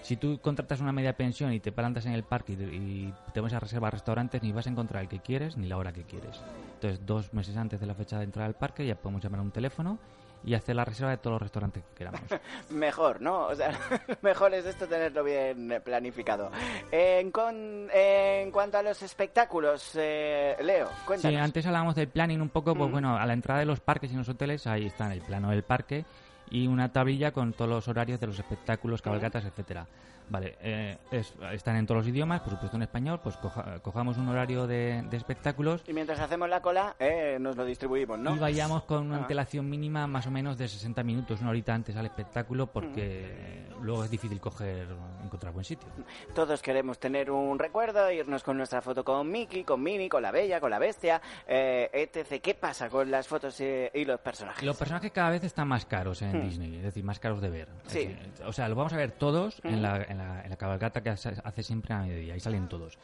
Si 0.03 0.17
tú 0.17 0.39
contratas 0.41 0.81
una 0.81 0.93
media 0.93 1.13
pensión 1.17 1.53
y 1.53 1.61
te 1.61 1.73
plantas 1.73 2.07
en 2.07 2.13
el 2.13 2.25
parque 2.25 2.53
y, 2.55 2.57
y 2.63 3.15
te 3.33 3.41
vas 3.41 3.53
a 3.53 3.61
reservar 3.61 3.93
restaurantes, 3.93 4.43
ni 4.43 4.51
vas 4.53 4.67
a 4.67 4.71
encontrar 4.71 5.03
el 5.03 5.09
que 5.09 5.21
quieres 5.21 5.57
ni 5.57 5.69
la 5.69 5.77
hora 5.77 5.93
que 5.93 6.03
quieres. 6.05 6.41
Entonces, 6.75 7.05
dos 7.07 7.33
meses 7.35 7.57
antes 7.57 7.79
de 7.81 7.87
la 7.87 7.95
fecha 7.95 8.19
de 8.19 8.25
entrada 8.25 8.47
al 8.47 8.55
parque 8.55 8.87
ya 8.87 8.95
podemos 8.97 9.23
llamar 9.23 9.41
a 9.41 9.43
un 9.43 9.51
teléfono 9.51 9.99
y 10.43 10.55
hacer 10.55 10.75
la 10.75 10.87
reserva 10.87 11.11
de 11.11 11.19
todos 11.19 11.35
los 11.35 11.43
restaurantes 11.43 11.83
que 11.85 11.95
queramos. 11.99 12.23
Mejor, 12.71 13.21
¿no? 13.21 13.49
O 13.49 13.55
sea, 13.55 13.79
mejor 14.23 14.55
es 14.55 14.65
esto 14.65 14.87
tenerlo 14.89 15.23
bien 15.23 15.83
planificado. 15.85 16.51
En, 16.91 17.31
con- 17.31 17.89
en 17.93 18.51
cuanto 18.51 18.79
a 18.79 18.83
los 18.83 19.03
espectáculos, 19.03 19.93
eh, 19.97 20.57
Leo, 20.63 20.87
Sí, 20.89 20.95
cuéntanos. 21.05 21.43
antes 21.43 21.67
hablábamos 21.67 21.95
del 21.95 22.09
planning 22.09 22.41
un 22.41 22.49
poco, 22.49 22.75
pues 22.75 22.91
bueno, 22.91 23.19
a 23.19 23.27
la 23.27 23.35
entrada 23.35 23.61
de 23.61 23.67
los 23.67 23.81
parques 23.81 24.11
y 24.13 24.17
los 24.17 24.31
hoteles, 24.31 24.67
ahí 24.67 24.87
está 24.87 25.05
en 25.07 25.13
el 25.13 25.21
plano 25.21 25.51
del 25.51 25.63
parque 25.63 26.07
y 26.51 26.67
una 26.67 26.93
tablilla 26.93 27.33
con 27.33 27.53
todos 27.53 27.71
los 27.71 27.89
horarios 27.89 28.21
de 28.21 28.27
los 28.27 28.39
espectáculos, 28.39 29.03
cabalgatas, 29.03 29.45
etcétera. 29.45 29.87
Vale, 30.29 30.57
eh, 30.63 30.97
es- 31.11 31.35
están 31.53 31.75
en 31.75 31.87
todos 31.87 31.99
los 32.05 32.07
idiomas, 32.09 32.41
por 32.43 32.53
supuesto 32.53 32.77
en 32.77 32.83
español, 32.85 33.19
pues 33.21 33.37
coja- 33.37 33.81
cojamos 33.81 34.17
un 34.17 34.29
horario 34.29 34.69
de, 34.69 35.03
de 35.11 35.17
espectáculos 35.17 35.83
Y 35.89 35.93
mientras 35.93 36.21
hacemos 36.21 36.49
la 36.49 36.61
cola, 36.63 36.95
eh, 37.01 37.37
nos 37.41 37.57
lo 37.57 37.65
distribuimos, 37.65 38.17
¿no? 38.17 38.37
y 38.37 38.39
vayamos 38.39 38.85
con 38.85 39.07
una 39.07 39.17
Ah. 39.17 39.21
antelación 39.23 39.69
mínima 39.69 40.07
más 40.07 40.29
o 40.29 40.31
menos 40.31 40.57
de 40.57 40.69
60 40.69 41.03
minutos, 41.03 41.41
una 41.41 41.51
horita 41.51 41.75
antes 41.75 41.97
al 41.97 42.07
espectáculo, 42.07 42.69
porque 42.69 43.67
luego 43.83 44.05
es 44.05 44.11
difícil 44.11 44.41
coger, 44.41 44.87
encontrar 45.25 45.53
buen 45.53 45.65
sitio. 45.65 45.89
Todos 46.35 46.63
queremos 46.63 46.99
tener 46.99 47.31
un 47.31 47.59
recuerdo, 47.59 48.11
irnos 48.11 48.43
con 48.43 48.57
nuestra 48.57 48.81
foto 48.83 49.05
con 49.05 49.31
Mickey, 49.31 49.65
con 49.65 49.83
Minnie, 49.83 50.09
con 50.09 50.23
la 50.23 50.31
Bella, 50.31 50.61
con 50.61 50.71
la 50.71 50.79
Bestia, 50.79 51.21
eh, 51.47 51.91
etc. 51.93 52.41
¿Qué 52.43 52.55
pasa 52.55 52.89
con 52.89 53.11
las 53.11 53.27
fotos 53.27 53.61
eh, 53.61 53.91
y 53.95 54.05
los 54.05 54.21
personajes? 54.21 54.63
Los 54.63 54.77
personajes 54.77 55.11
cada 55.13 55.31
vez 55.31 55.45
están 55.45 55.69
más 55.69 55.87
caros 55.87 56.23
en 56.23 56.49
Disney, 56.49 56.77
es 56.77 56.83
decir, 56.83 57.05
más 57.05 57.19
caros 57.19 57.41
de 57.41 57.51
ver. 57.51 57.69
Hmm. 57.69 57.89
Sí. 57.89 58.07
Hmm. 58.07 58.09
Decir, 58.09 58.47
o 58.47 58.53
sea, 58.53 58.69
los 58.69 58.77
vamos 58.77 58.93
a 58.93 58.97
ver 58.97 59.13
todos 59.13 59.61
en, 59.65 59.83
la, 59.83 60.03
en, 60.03 60.19
la, 60.19 60.43
en 60.43 60.51
la 60.51 60.57
cabalgata 60.57 61.03
que 61.03 61.11
hace 61.11 61.31
hace 61.43 61.63
siempre 61.63 61.95
a 61.95 61.99
mediodía, 61.99 62.35
ahí 62.35 62.41
salen 62.41 62.69
todos. 62.69 62.99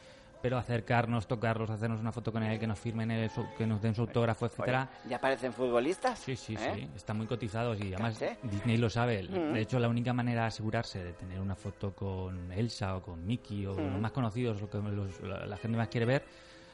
Pero 0.47 0.57
acercarnos, 0.59 1.27
tocarlos, 1.27 1.69
hacernos 1.69 1.99
una 1.99 2.13
foto 2.13 2.31
con 2.31 2.41
él, 2.41 2.57
que 2.57 2.65
nos 2.67 2.79
firmen, 2.79 3.11
el, 3.11 3.29
que 3.57 3.67
nos 3.67 3.81
den 3.81 3.93
su 3.93 4.03
autógrafo, 4.03 4.45
etcétera. 4.45 4.87
¿Ya 5.09 5.19
parecen 5.19 5.51
futbolistas? 5.51 6.19
Sí, 6.19 6.37
sí, 6.37 6.55
¿Eh? 6.57 6.71
sí, 6.73 6.89
están 6.95 7.17
muy 7.17 7.27
cotizados 7.27 7.77
y 7.81 7.93
además. 7.93 8.17
Disney 8.43 8.77
lo 8.77 8.89
sabe. 8.89 9.23
Mm. 9.23 9.51
De 9.55 9.59
hecho, 9.59 9.77
la 9.77 9.89
única 9.89 10.13
manera 10.13 10.43
de 10.43 10.47
asegurarse 10.47 11.03
de 11.03 11.11
tener 11.11 11.41
una 11.41 11.53
foto 11.55 11.93
con 11.93 12.49
Elsa 12.53 12.95
o 12.95 13.01
con 13.01 13.25
Mickey 13.27 13.65
o 13.65 13.73
Mm. 13.73 13.91
los 13.91 13.99
más 13.99 14.13
conocidos, 14.13 14.61
lo 14.61 14.69
que 14.69 14.77
los- 14.77 15.19
la, 15.19 15.45
la 15.47 15.57
gente 15.57 15.77
más 15.77 15.89
quiere 15.89 16.05
ver, 16.05 16.23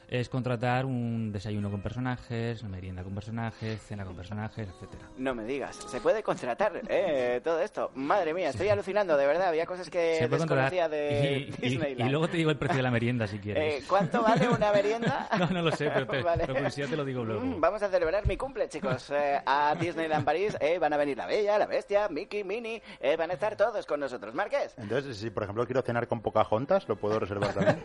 es 0.07 0.29
contratar 0.29 0.85
un 0.85 1.31
desayuno 1.31 1.71
con 1.71 1.81
personajes, 1.81 2.63
merienda 2.63 3.03
con 3.03 3.13
personajes, 3.15 3.81
cena 3.81 4.05
con 4.05 4.15
personajes, 4.15 4.67
etcétera. 4.69 5.03
No 5.17 5.33
me 5.35 5.43
digas, 5.45 5.75
se 5.75 5.99
puede 6.01 6.21
contratar 6.23 6.81
eh, 6.89 7.41
todo 7.43 7.59
esto. 7.61 7.91
Madre 7.95 8.33
mía, 8.33 8.49
estoy 8.49 8.69
alucinando, 8.69 9.17
de 9.17 9.25
verdad. 9.25 9.47
Había 9.49 9.65
cosas 9.65 9.89
que 9.89 10.17
Se 10.19 10.27
puede 10.27 10.39
contratar. 10.41 10.71
desconocía 10.71 10.89
de 10.89 11.37
y, 11.39 11.65
y- 11.65 11.69
Disneyland. 11.69 12.07
y 12.09 12.11
luego 12.11 12.27
te 12.27 12.37
digo 12.37 12.49
el 12.51 12.57
precio 12.57 12.77
de 12.77 12.83
la 12.83 12.91
merienda 12.91 13.27
si 13.27 13.39
quieres. 13.39 13.81
Eh, 13.81 13.85
¿Cuánto 13.87 14.21
vale 14.21 14.47
una 14.49 14.71
merienda? 14.71 15.27
No, 15.37 15.47
no 15.49 15.61
lo 15.61 15.71
sé, 15.71 15.89
pero 15.89 16.05
te- 16.07 16.21
Vale. 16.23 16.45
por 16.45 16.55
curiosidad 16.55 16.87
te 16.89 16.95
lo 16.97 17.05
digo 17.05 17.23
luego. 17.23 17.41
Mm, 17.43 17.59
Vamos 17.59 17.81
a 17.83 17.89
celebrar 17.89 18.27
mi 18.27 18.37
cumple, 18.37 18.69
chicos. 18.69 19.09
Eh, 19.11 19.39
a 19.45 19.75
Disneyland 19.79 20.23
París 20.25 20.55
eh, 20.59 20.77
van 20.79 20.93
a 20.93 20.97
venir 20.97 21.17
la 21.17 21.25
Bella, 21.25 21.57
la 21.57 21.65
Bestia, 21.65 22.07
Mickey, 22.09 22.43
Minnie. 22.43 22.81
eh, 22.99 23.15
van 23.17 23.31
a 23.31 23.33
estar 23.33 23.55
todos 23.55 23.85
con 23.85 23.99
nosotros. 23.99 24.33
Marqués. 24.35 24.73
Entonces, 24.77 25.17
si 25.17 25.29
por 25.29 25.43
ejemplo 25.43 25.65
quiero 25.65 25.81
cenar 25.81 26.07
con 26.07 26.21
Pocahontas, 26.21 26.87
lo 26.87 26.95
puedo 26.97 27.19
reservar 27.19 27.53
también. 27.53 27.81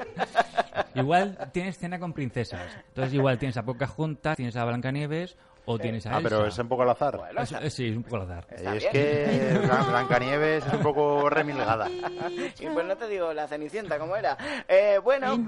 Igual 0.95 1.37
tienes 1.53 1.79
cena 1.79 1.99
con 1.99 2.13
princesas. 2.13 2.77
Entonces 2.89 3.15
igual 3.15 3.39
tienes 3.39 3.57
a 3.57 3.63
Pocahontas, 3.63 4.37
tienes 4.37 4.57
a 4.57 4.65
Blancanieves 4.65 5.37
o 5.71 5.79
tienes 5.79 6.07
a 6.07 6.17
ah, 6.17 6.21
pero 6.23 6.39
Elsa. 6.39 6.49
es 6.49 6.59
un 6.61 6.69
poco 6.69 6.83
al 6.83 6.89
azar. 6.91 7.19
Bueno, 7.19 7.43
Es- 7.43 7.53
eh, 7.53 7.69
sí, 7.69 7.89
es 7.89 7.97
un 7.99 8.03
poco 8.03 8.17
al 8.17 8.23
azar. 8.23 8.47
Está 8.51 8.75
es 8.75 8.81
bien. 8.85 8.93
que 8.93 9.61
Blan- 9.67 9.87
Blancanieves 9.91 10.67
es 10.67 10.73
un 10.73 10.81
poco 10.83 11.29
remilgada. 11.29 11.89
Y 12.61 12.67
pues 12.69 12.87
no 12.87 12.97
te 12.97 13.07
digo 13.07 13.33
la 13.35 13.47
cenicienta 13.47 13.99
como 13.99 14.17
era. 14.17 14.37
Eh, 14.67 14.99
bueno, 15.05 15.39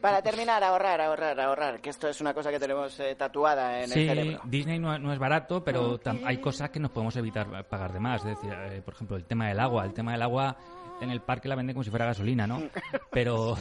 para 0.00 0.22
terminar, 0.22 0.64
ahorrar, 0.64 1.00
ahorrar, 1.02 1.38
ahorrar. 1.38 1.80
Que 1.80 1.90
esto 1.90 2.08
es 2.08 2.18
una 2.22 2.32
cosa 2.32 2.50
que 2.50 2.58
tenemos 2.58 2.98
eh, 3.00 3.14
tatuada 3.14 3.82
en 3.82 3.88
Sí, 3.88 4.00
el 4.08 4.08
cerebro. 4.16 4.40
Disney 4.44 4.78
no, 4.78 4.98
no 4.98 5.12
es 5.12 5.18
barato, 5.18 5.62
pero 5.62 6.00
hay 6.24 6.38
cosas 6.38 6.70
que 6.70 6.80
nos 6.80 6.90
podemos 6.90 7.14
evitar 7.16 7.46
pagar 7.68 7.92
de 7.92 8.00
más. 8.00 8.24
Es 8.24 8.36
decir, 8.40 8.50
eh, 8.52 8.80
por 8.82 8.94
ejemplo, 8.94 9.16
el 9.18 9.26
tema 9.26 9.48
del 9.48 9.60
agua. 9.60 9.84
El 9.84 9.92
tema 9.92 10.12
del 10.12 10.22
agua 10.22 10.56
en 11.00 11.10
el 11.10 11.20
parque 11.20 11.48
la 11.48 11.54
venden 11.54 11.74
como 11.74 11.84
si 11.84 11.90
fuera 11.90 12.06
gasolina, 12.06 12.46
¿no? 12.46 12.62
Pero 13.10 13.56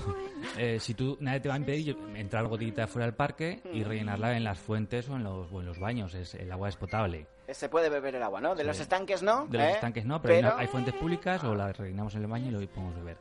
eh, 0.57 0.79
si 0.79 0.93
tú, 0.93 1.17
nadie 1.19 1.39
te 1.39 1.49
va 1.49 1.55
a 1.55 1.57
impedir 1.57 1.97
entrar 2.15 2.47
gotita 2.47 2.87
fuera 2.87 3.05
del 3.05 3.15
parque 3.15 3.61
y 3.71 3.83
rellenarla 3.83 4.35
en 4.37 4.43
las 4.43 4.57
fuentes 4.59 5.07
o 5.09 5.15
en 5.15 5.23
los, 5.23 5.51
o 5.51 5.59
en 5.61 5.65
los 5.65 5.79
baños. 5.79 6.13
Es, 6.13 6.35
el 6.35 6.51
agua 6.51 6.69
es 6.69 6.75
potable. 6.77 7.25
Eh, 7.47 7.53
Se 7.53 7.69
puede 7.69 7.89
beber 7.89 8.15
el 8.15 8.23
agua, 8.23 8.41
¿no? 8.41 8.55
De 8.55 8.63
los 8.63 8.79
estanques 8.79 9.23
no. 9.23 9.45
De 9.47 9.57
los 9.57 9.67
¿eh? 9.67 9.71
estanques 9.71 10.05
no, 10.05 10.21
pero, 10.21 10.55
hay 10.57 10.67
fuentes 10.67 10.93
públicas 10.95 11.43
o 11.43 11.55
las 11.55 11.77
rellenamos 11.77 12.13
en 12.15 12.21
el 12.21 12.27
baño 12.27 12.47
y 12.47 12.51
lo 12.51 12.69
podemos 12.69 12.95
beber. 12.95 13.17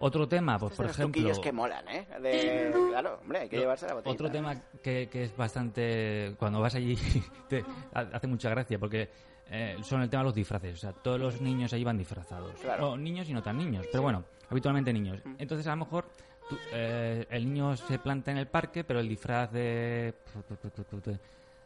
Otro 0.00 0.28
tema, 0.28 0.58
pues 0.60 0.72
Es 0.72 0.76
de 0.78 0.82
por 0.84 0.86
los 0.86 0.98
ejemplo... 0.98 1.42
que 1.42 1.52
molan, 1.52 1.88
¿eh? 1.88 2.06
De- 2.22 2.70
Claro, 2.90 3.18
hombre, 3.20 3.40
hay 3.40 3.48
que 3.48 3.58
llevarse 3.58 3.86
la 3.88 3.94
botella. 3.94 4.12
Otro 4.14 4.30
tema 4.30 4.54
que, 4.80 5.08
que 5.10 5.24
es 5.24 5.36
bastante. 5.36 6.34
Cuando 6.38 6.60
vas 6.60 6.76
allí, 6.76 6.96
te 7.48 7.64
ha- 7.94 8.00
hace 8.12 8.26
mucha 8.28 8.48
gracia 8.50 8.78
porque 8.78 9.08
eh, 9.50 9.76
son 9.82 10.02
el 10.02 10.10
tema 10.10 10.22
de 10.22 10.26
los 10.26 10.34
disfraces. 10.34 10.74
O 10.74 10.76
sea, 10.78 10.92
todos 10.92 11.18
los 11.20 11.40
niños 11.40 11.72
allí 11.72 11.84
van 11.84 11.96
disfrazados. 11.98 12.52
Claro. 12.60 12.90
No, 12.90 12.96
niños 12.96 13.28
y 13.28 13.32
no 13.32 13.42
tan 13.42 13.56
niños, 13.58 13.86
pero 13.90 14.02
bueno, 14.02 14.24
habitualmente 14.50 14.92
niños. 14.92 15.20
Entonces, 15.38 15.66
a 15.66 15.70
lo 15.70 15.76
mejor 15.78 16.06
tú- 16.48 16.58
eh, 16.72 17.26
el 17.30 17.44
niño 17.52 17.76
se 17.76 17.98
planta 17.98 18.30
en 18.30 18.38
el 18.38 18.46
parque, 18.48 18.84
pero 18.84 19.00
el 19.00 19.08
disfraz 19.08 19.50
de. 19.52 20.14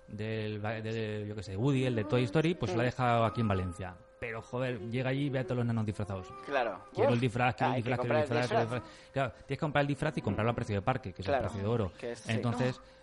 Del, 0.08 0.60
de, 0.60 1.24
yo 1.26 1.34
qué 1.34 1.42
sé, 1.42 1.56
Woody, 1.56 1.86
el 1.86 1.94
de 1.94 2.04
Toy 2.04 2.24
Story, 2.24 2.54
pues 2.54 2.74
lo 2.74 2.82
ha 2.82 2.84
dejado 2.84 3.24
aquí 3.24 3.40
en 3.40 3.48
Valencia. 3.48 3.94
Pero 4.20 4.42
joder, 4.42 4.78
llega 4.90 5.08
allí 5.10 5.26
y 5.26 5.30
ve 5.30 5.38
a 5.38 5.44
todos 5.44 5.56
los 5.58 5.66
nanos 5.66 5.86
disfrazados. 5.86 6.26
Claro. 6.44 6.80
Quiero 6.92 7.08
Uf, 7.10 7.14
el 7.14 7.20
disfraz, 7.20 7.54
quiero 7.56 7.72
hay 7.72 7.78
el 7.78 7.84
que 7.84 7.90
disfraz, 7.90 8.00
quiero 8.06 8.14
el 8.18 8.20
disfraz, 8.22 8.46
quiero 8.48 8.62
el 8.62 8.68
disfraz. 8.82 9.10
Claro, 9.12 9.32
tienes 9.32 9.46
que 9.48 9.56
comprar 9.58 9.80
el 9.82 9.88
disfraz 9.88 10.18
y 10.18 10.22
comprarlo 10.22 10.50
a 10.50 10.54
precio 10.54 10.74
de 10.76 10.82
parque, 10.82 11.12
que 11.12 11.22
es 11.22 11.28
el 11.28 11.32
precio 11.40 11.60
de 11.62 11.66
oro. 11.66 11.92
que 11.98 12.12
es- 12.12 12.18
sí. 12.20 12.30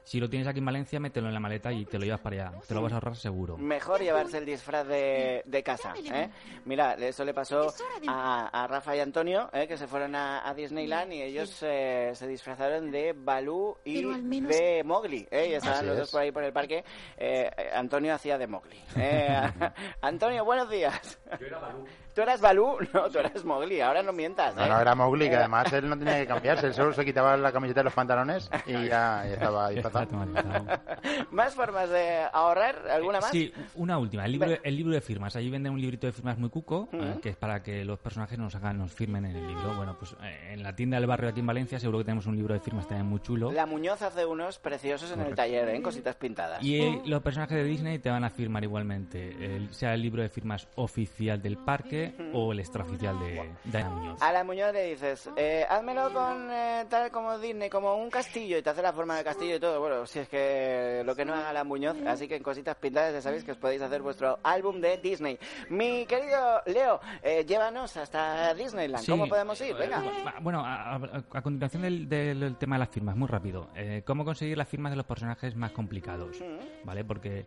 Si 0.10 0.20
lo 0.20 0.28
tienes 0.28 0.48
aquí 0.48 0.58
en 0.58 0.66
Valencia, 0.66 1.00
mételo 1.00 1.28
en 1.28 1.36
la 1.36 1.40
maleta 1.40 1.72
y 1.72 1.86
te 1.86 2.00
lo 2.00 2.04
llevas 2.06 2.20
para 2.22 2.48
allá. 2.50 2.60
Te 2.68 2.74
lo 2.74 2.82
vas 2.82 2.92
a 2.94 2.96
ahorrar 2.96 3.16
seguro. 3.16 3.58
Mejor 3.60 4.02
llevarse 4.02 4.40
el 4.40 4.46
disfraz 4.48 4.88
de, 4.88 5.44
de 5.46 5.62
casa. 5.62 5.94
¿eh? 6.04 6.32
Mira, 6.66 6.94
eso 6.96 7.24
le 7.24 7.32
pasó 7.32 7.72
a, 8.08 8.48
a 8.48 8.66
Rafa 8.66 8.96
y 8.96 9.02
Antonio, 9.02 9.52
¿eh? 9.54 9.68
que 9.68 9.78
se 9.78 9.86
fueron 9.86 10.16
a, 10.16 10.50
a 10.50 10.56
Disneyland 10.56 11.14
y 11.14 11.22
ellos 11.22 11.56
eh, 11.62 12.10
se 12.16 12.28
disfrazaron 12.28 12.90
de 12.90 13.14
Balú 13.16 13.78
y 13.86 14.04
menos- 14.04 14.50
de 14.58 14.82
Mowgli. 14.84 15.28
¿eh? 15.30 15.50
Y 15.52 15.54
estaban 15.54 15.78
Así 15.78 15.86
los 15.86 15.94
es. 15.94 16.00
dos 16.02 16.12
por 16.12 16.22
ahí 16.22 16.32
por 16.32 16.44
el 16.44 16.54
parque. 16.54 16.84
Eh, 17.16 17.52
eh, 17.56 17.70
Antonio 17.76 18.12
hacía 18.16 18.40
de 18.40 18.48
Mowgli. 18.48 18.82
¿eh? 18.96 19.30
Antonio, 20.02 20.44
buenos 20.44 20.72
días. 20.72 21.20
Yo 21.40 21.46
era 21.46 21.60
Balú. 21.60 21.86
¿Tú 22.20 22.24
eras 22.24 22.42
Balú? 22.42 22.76
No, 22.94 23.10
tú 23.10 23.18
eras 23.20 23.46
Mowgli, 23.46 23.80
ahora 23.80 24.04
no 24.04 24.12
mientas, 24.12 24.52
¿eh? 24.52 24.56
No, 24.58 24.68
no, 24.68 24.82
era 24.82 24.94
Mowgli, 24.94 25.30
que 25.30 25.38
además 25.38 25.72
él 25.72 25.88
no 25.88 25.98
tenía 25.98 26.20
que 26.20 26.28
cambiarse, 26.28 26.68
él 26.68 26.74
solo 26.74 26.92
se 26.92 27.06
quitaba 27.06 27.38
la 27.38 27.52
camiseta 27.54 27.80
y 27.80 27.84
los 27.86 27.94
pantalones 27.94 28.50
y 28.66 28.74
ya, 28.74 29.24
ya 29.26 29.34
estaba 29.34 29.70
disfrazado. 29.70 30.10
¿Más 31.32 31.54
formas 31.56 31.90
de 31.90 32.24
ahorrar? 32.34 32.90
¿Alguna 32.90 33.22
más? 33.22 33.30
Sí, 33.32 33.54
una 33.76 33.98
última. 33.98 34.26
El 34.26 34.34
libro, 34.34 34.50
el 34.62 34.76
libro 34.76 34.94
de 34.94 35.02
firmas. 35.02 35.36
Allí 35.38 35.50
venden 35.50 35.72
un 35.74 35.80
librito 35.80 36.08
de 36.08 36.14
firmas 36.14 36.38
muy 36.38 36.50
cuco, 36.50 36.90
Ujú. 36.92 36.98
eh, 37.02 37.20
que 37.22 37.30
es 37.30 37.36
para 37.38 37.64
que 37.64 37.86
los 37.86 38.00
personajes 38.00 38.38
nos 38.38 38.54
hagan, 38.56 38.78
nos 38.78 38.92
firmen 38.92 39.26
en 39.26 39.36
el 39.38 39.48
libro. 39.48 39.76
Bueno, 39.76 39.96
pues 39.98 40.14
eh, 40.22 40.50
en 40.54 40.64
la 40.64 40.76
tienda 40.76 40.98
del 41.00 41.08
barrio 41.08 41.30
aquí 41.30 41.40
en 41.40 41.48
Valencia 41.48 41.80
seguro 41.80 42.00
que 42.00 42.04
tenemos 42.06 42.26
un 42.26 42.36
libro 42.36 42.54
de 42.54 42.60
firmas 42.60 42.86
también 42.88 43.08
muy 43.08 43.22
chulo. 43.22 43.52
La 43.52 43.66
Muñoz 43.66 44.02
hace 44.02 44.26
unos 44.26 44.60
preciosos 44.60 45.12
en 45.12 45.22
el 45.22 45.36
taller, 45.36 45.70
¿eh? 45.70 45.76
En 45.76 45.82
cositas 45.84 46.16
pintadas. 46.16 46.62
Y 46.64 46.82
eh, 46.82 47.02
los 47.06 47.22
personajes 47.22 47.56
de 47.58 47.64
Disney 47.64 48.00
te 48.00 48.10
van 48.10 48.24
a 48.24 48.30
firmar 48.30 48.64
igualmente, 48.64 49.30
el- 49.56 49.74
sea 49.74 49.94
el 49.94 50.02
libro 50.02 50.22
de 50.22 50.30
firmas 50.30 50.68
oficial 50.76 51.42
del 51.42 51.58
parque 51.58 52.09
o 52.34 52.52
el 52.52 52.60
extraoficial 52.60 53.18
de 53.20 53.50
Diana 53.66 53.90
Muñoz. 53.90 54.22
A 54.22 54.32
la 54.32 54.44
Muñoz 54.44 54.74
le 54.74 54.90
dices, 54.92 55.30
eh, 55.36 55.66
házmelo 55.70 56.12
con 56.14 56.50
eh, 56.52 56.86
tal 56.90 57.12
como 57.12 57.38
Disney, 57.40 57.70
como 57.70 57.96
un 57.96 58.10
castillo, 58.10 58.58
y 58.58 58.62
te 58.62 58.70
hace 58.70 58.82
la 58.82 58.94
forma 58.94 59.18
de 59.18 59.24
castillo 59.24 59.56
y 59.56 59.60
todo. 59.60 59.80
Bueno, 59.80 60.06
si 60.06 60.20
es 60.20 60.30
que 60.30 61.04
lo 61.06 61.16
que 61.16 61.26
no 61.26 61.34
haga 61.34 61.54
la 61.54 61.64
Muñoz, 61.64 61.98
así 62.08 62.28
que 62.28 62.36
en 62.36 62.44
cositas 62.44 62.76
pintadas 62.78 63.14
ya 63.14 63.22
sabéis 63.22 63.44
que 63.44 63.52
os 63.52 63.58
podéis 63.58 63.82
hacer 63.82 64.02
vuestro 64.02 64.40
álbum 64.44 64.80
de 64.82 64.98
Disney. 64.98 65.38
Mi 65.70 66.06
querido 66.06 66.62
Leo, 66.66 67.00
eh, 67.24 67.46
llévanos 67.46 67.96
hasta 67.98 68.54
Disneyland. 68.54 69.04
Sí. 69.04 69.12
¿Cómo 69.12 69.28
podemos 69.28 69.60
ir? 69.62 69.76
Venga. 69.76 70.02
Va, 70.26 70.36
Bueno, 70.42 70.64
a, 70.66 71.00
continuación 71.42 71.84
del, 71.84 72.08
del- 72.10 72.40
del 72.40 72.56
tema 72.58 72.76
de 72.76 72.80
las 72.80 72.90
firmas, 72.90 73.16
muy 73.16 73.28
rápido. 73.28 73.68
Eh, 73.76 74.04
¿Cómo 74.06 74.26
conseguir 74.26 74.58
las 74.58 74.68
firmas 74.68 74.92
de 74.92 74.98
los 74.98 75.06
personajes 75.06 75.56
más 75.56 75.72
complicados? 75.72 76.38
¿Vale? 76.84 77.04
Porque 77.04 77.46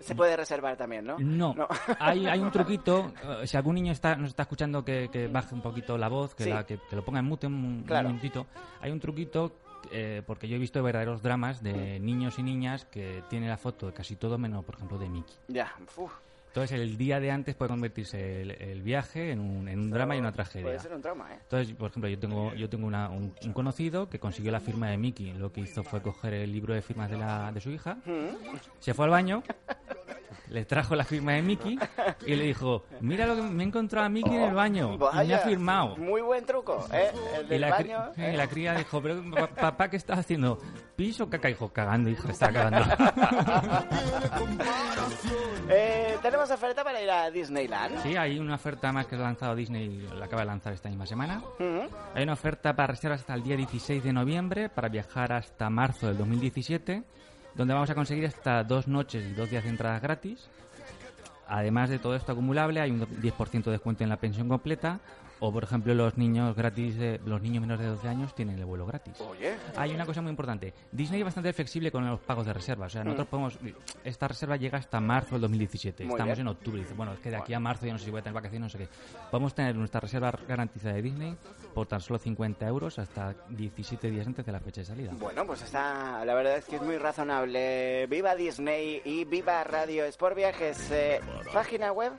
Se 0.00 0.14
puede 0.14 0.36
reservar 0.36 0.76
también, 0.76 1.04
¿no? 1.06 1.16
No, 1.18 1.54
Hay, 1.98 2.26
hay 2.26 2.40
un 2.40 2.50
truquito. 2.50 3.12
eh, 3.42 3.46
si 3.46 3.56
algún 3.56 3.74
niño 3.76 3.92
está, 3.92 4.16
nos 4.16 4.28
está 4.30 4.42
escuchando, 4.42 4.84
que, 4.84 5.08
que 5.12 5.28
baje 5.28 5.54
un 5.54 5.62
poquito 5.62 5.96
la 5.98 6.08
voz, 6.08 6.34
que, 6.34 6.44
Sí. 6.44 6.50
la- 6.50 6.64
que, 6.66 6.78
que 6.88 6.96
lo 6.96 7.04
ponga 7.04 7.20
en 7.20 7.26
mute 7.26 7.46
un, 7.46 7.54
un 7.54 7.82
Claro. 7.84 8.08
momentito. 8.08 8.46
Hay 8.80 8.90
un 8.90 9.00
truquito, 9.00 9.52
eh, 9.92 10.22
porque 10.26 10.48
yo 10.48 10.56
he 10.56 10.58
visto 10.58 10.82
verdaderos 10.82 11.22
dramas 11.22 11.62
de 11.62 11.98
niños 12.00 12.38
y 12.38 12.42
niñas 12.42 12.84
que 12.86 13.22
tienen 13.28 13.48
la 13.48 13.56
foto 13.56 13.86
de 13.86 13.92
casi 13.92 14.16
todo 14.16 14.38
menos, 14.38 14.64
por 14.64 14.74
ejemplo, 14.76 14.98
de 14.98 15.08
Mickey. 15.08 15.34
Ya, 15.48 15.72
uf. 15.96 16.12
Entonces, 16.48 16.78
el 16.80 16.96
día 16.96 17.18
de 17.18 17.32
antes 17.32 17.56
puede 17.56 17.68
convertirse 17.70 18.42
el, 18.42 18.52
el 18.52 18.80
viaje 18.80 19.32
en 19.32 19.40
un, 19.40 19.66
en 19.66 19.80
un 19.80 19.90
drama 19.90 20.14
y 20.14 20.20
una 20.20 20.30
tragedia. 20.30 20.66
Puede 20.66 20.78
ser 20.78 20.94
un 20.94 21.02
trauma, 21.02 21.28
¿eh? 21.34 21.38
Entonces, 21.42 21.74
por 21.74 21.90
ejemplo, 21.90 22.08
yo 22.08 22.16
tengo, 22.16 22.54
yo 22.54 22.68
tengo 22.68 22.86
una- 22.86 23.08
un, 23.08 23.34
un 23.44 23.52
conocido 23.52 24.08
que 24.08 24.20
consiguió 24.20 24.52
la 24.52 24.60
firma 24.60 24.88
de 24.88 24.96
Mickey. 24.96 25.32
Lo 25.32 25.50
que 25.50 25.62
hizo 25.62 25.82
fue 25.82 26.00
coger 26.00 26.32
el 26.34 26.52
libro 26.52 26.72
de 26.72 26.80
firmas 26.80 27.10
de, 27.10 27.18
la, 27.18 27.50
de 27.50 27.60
su 27.60 27.70
hija, 27.72 27.96
se 28.78 28.94
fue 28.94 29.04
al 29.06 29.10
baño, 29.10 29.42
le 30.48 30.64
trajo 30.64 30.94
la 30.94 31.04
firma 31.04 31.32
de 31.32 31.42
Mickey 31.42 31.78
y 32.26 32.34
le 32.34 32.44
dijo, 32.44 32.84
mira 33.00 33.26
lo 33.26 33.36
que 33.36 33.42
me 33.42 33.62
he 33.64 33.66
encontrado 33.66 34.06
a 34.06 34.08
Mickey 34.08 34.34
en 34.34 34.42
el 34.42 34.54
baño 34.54 34.94
y 34.94 34.98
me 34.98 35.06
ha 35.06 35.10
Vaya, 35.10 35.38
firmado. 35.38 35.96
Muy 35.96 36.20
buen 36.20 36.44
truco, 36.44 36.86
¿eh? 36.92 37.10
El 37.38 37.46
Y 37.46 37.48
del 37.48 37.60
la, 37.62 37.78
cri- 37.78 37.88
baño. 37.96 38.12
y 38.16 38.22
¿eh? 38.22 38.36
la 38.36 38.46
cría 38.46 38.74
dijo, 38.74 39.00
pero 39.02 39.22
pa- 39.30 39.46
papá, 39.48 39.88
¿qué 39.88 39.96
estás 39.96 40.18
haciendo? 40.20 40.58
¿Pis 40.96 41.20
o 41.20 41.28
caca? 41.28 41.48
Dijo, 41.48 41.72
cagando, 41.72 42.10
hijo, 42.10 42.28
está 42.28 42.52
cagando. 42.52 42.84
Eh, 45.68 46.16
tenemos 46.20 46.50
oferta 46.50 46.84
para 46.84 47.00
ir 47.00 47.10
a 47.10 47.30
Disneyland. 47.30 48.02
Sí, 48.02 48.16
hay 48.16 48.38
una 48.38 48.54
oferta 48.56 48.92
más 48.92 49.06
que 49.06 49.14
ha 49.16 49.18
lanzado 49.18 49.54
Disney, 49.54 50.06
la 50.14 50.26
acaba 50.26 50.42
de 50.42 50.46
lanzar 50.46 50.72
esta 50.74 50.88
misma 50.90 51.06
semana. 51.06 51.38
Ujú. 51.58 51.88
Hay 52.14 52.22
una 52.22 52.34
oferta 52.34 52.74
para 52.74 52.88
reservas 52.88 53.20
hasta 53.20 53.34
el 53.34 53.42
día 53.42 53.56
16 53.56 54.04
de 54.04 54.12
noviembre 54.12 54.68
para 54.68 54.88
viajar 54.88 55.32
hasta 55.32 55.70
marzo 55.70 56.06
del 56.08 56.18
2017, 56.18 57.02
donde 57.54 57.74
vamos 57.74 57.90
a 57.90 57.94
conseguir 57.94 58.26
hasta 58.26 58.64
dos 58.64 58.88
noches 58.88 59.24
y 59.24 59.34
dos 59.34 59.50
días 59.50 59.64
de 59.64 59.70
entradas 59.70 60.02
gratis. 60.02 60.48
Además 61.46 61.90
de 61.90 61.98
todo 61.98 62.16
esto 62.16 62.32
acumulable, 62.32 62.80
hay 62.80 62.90
un 62.90 63.00
10% 63.00 63.64
de 63.64 63.70
descuento 63.72 64.02
en 64.02 64.10
la 64.10 64.16
pensión 64.16 64.48
completa. 64.48 65.00
O, 65.40 65.52
por 65.52 65.64
ejemplo, 65.64 65.94
los 65.94 66.16
niños 66.16 66.54
gratis 66.56 66.96
de, 66.96 67.20
los 67.24 67.42
niños 67.42 67.60
menores 67.60 67.84
de 67.84 67.90
12 67.90 68.08
años 68.08 68.34
tienen 68.34 68.58
el 68.58 68.64
vuelo 68.64 68.86
gratis. 68.86 69.20
Oye. 69.20 69.54
Hay 69.76 69.94
una 69.94 70.06
cosa 70.06 70.22
muy 70.22 70.30
importante. 70.30 70.72
Disney 70.92 71.20
es 71.20 71.24
bastante 71.24 71.52
flexible 71.52 71.90
con 71.90 72.06
los 72.06 72.20
pagos 72.20 72.46
de 72.46 72.52
reserva. 72.52 72.86
O 72.86 72.90
sea, 72.90 73.04
nosotros 73.04 73.28
podemos... 73.28 73.58
Esta 74.04 74.28
reserva 74.28 74.56
llega 74.56 74.78
hasta 74.78 75.00
marzo 75.00 75.34
del 75.34 75.42
2017. 75.42 76.04
Muy 76.04 76.14
Estamos 76.14 76.36
bien. 76.36 76.46
en 76.46 76.48
octubre. 76.48 76.80
Dice, 76.80 76.94
bueno, 76.94 77.12
es 77.12 77.20
que 77.20 77.30
de 77.30 77.36
aquí 77.36 77.52
a 77.52 77.60
marzo 77.60 77.86
ya 77.86 77.92
no 77.92 77.98
sé 77.98 78.06
si 78.06 78.10
voy 78.10 78.20
a 78.20 78.22
tener 78.22 78.34
vacaciones, 78.34 78.72
no 78.72 78.78
sé 78.78 78.78
qué. 78.78 78.88
Podemos 79.30 79.54
tener 79.54 79.74
nuestra 79.74 80.00
reserva 80.00 80.32
garantizada 80.46 80.94
de 80.94 81.02
Disney 81.02 81.36
por 81.74 81.86
tan 81.86 82.00
solo 82.00 82.18
50 82.18 82.66
euros 82.66 82.98
hasta 82.98 83.34
17 83.50 84.10
días 84.10 84.26
antes 84.26 84.46
de 84.46 84.52
la 84.52 84.60
fecha 84.60 84.80
de 84.80 84.86
salida. 84.86 85.12
Bueno, 85.18 85.44
pues 85.46 85.62
está, 85.62 86.24
la 86.24 86.34
verdad 86.34 86.56
es 86.56 86.64
que 86.66 86.76
es 86.76 86.82
muy 86.82 86.96
razonable. 86.98 88.06
Viva 88.06 88.34
Disney 88.34 89.02
y 89.04 89.24
viva 89.24 89.64
Radio 89.64 90.04
Sport 90.06 90.36
Viajes. 90.36 90.90
eh, 90.90 91.20
página 91.52 91.92
web 91.92 92.12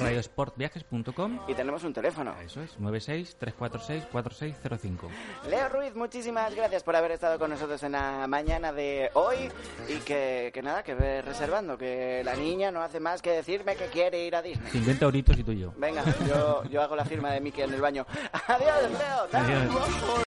Radiosportviajes.com 0.00 1.38
y 1.48 1.54
tenemos 1.54 1.84
un 1.84 1.92
teléfono. 1.92 2.34
Eso 2.44 2.55
es, 2.62 2.78
96-346-4605. 2.78 5.08
Leo 5.48 5.68
Ruiz, 5.68 5.94
muchísimas 5.94 6.54
gracias 6.54 6.82
por 6.82 6.96
haber 6.96 7.12
estado 7.12 7.38
con 7.38 7.50
nosotros 7.50 7.82
en 7.82 7.92
la 7.92 8.26
mañana 8.26 8.72
de 8.72 9.10
hoy 9.14 9.50
y 9.88 9.96
que, 9.98 10.50
que 10.52 10.62
nada, 10.62 10.82
que 10.82 10.94
ve 10.94 11.22
reservando, 11.22 11.78
que 11.78 12.22
la 12.24 12.34
niña 12.36 12.70
no 12.70 12.82
hace 12.82 13.00
más 13.00 13.22
que 13.22 13.30
decirme 13.30 13.76
que 13.76 13.86
quiere 13.86 14.24
ir 14.24 14.36
a 14.36 14.42
Disney. 14.42 14.70
50 14.70 15.04
euritos 15.04 15.38
y 15.38 15.44
tú 15.44 15.52
y 15.52 15.60
yo. 15.60 15.72
Venga, 15.76 16.04
yo, 16.28 16.64
yo 16.64 16.82
hago 16.82 16.96
la 16.96 17.04
firma 17.04 17.30
de 17.32 17.40
Mickey 17.40 17.64
en 17.64 17.74
el 17.74 17.80
baño. 17.80 18.06
Adiós, 18.48 18.90
Leo. 18.90 19.28
Adiós. 19.32 20.24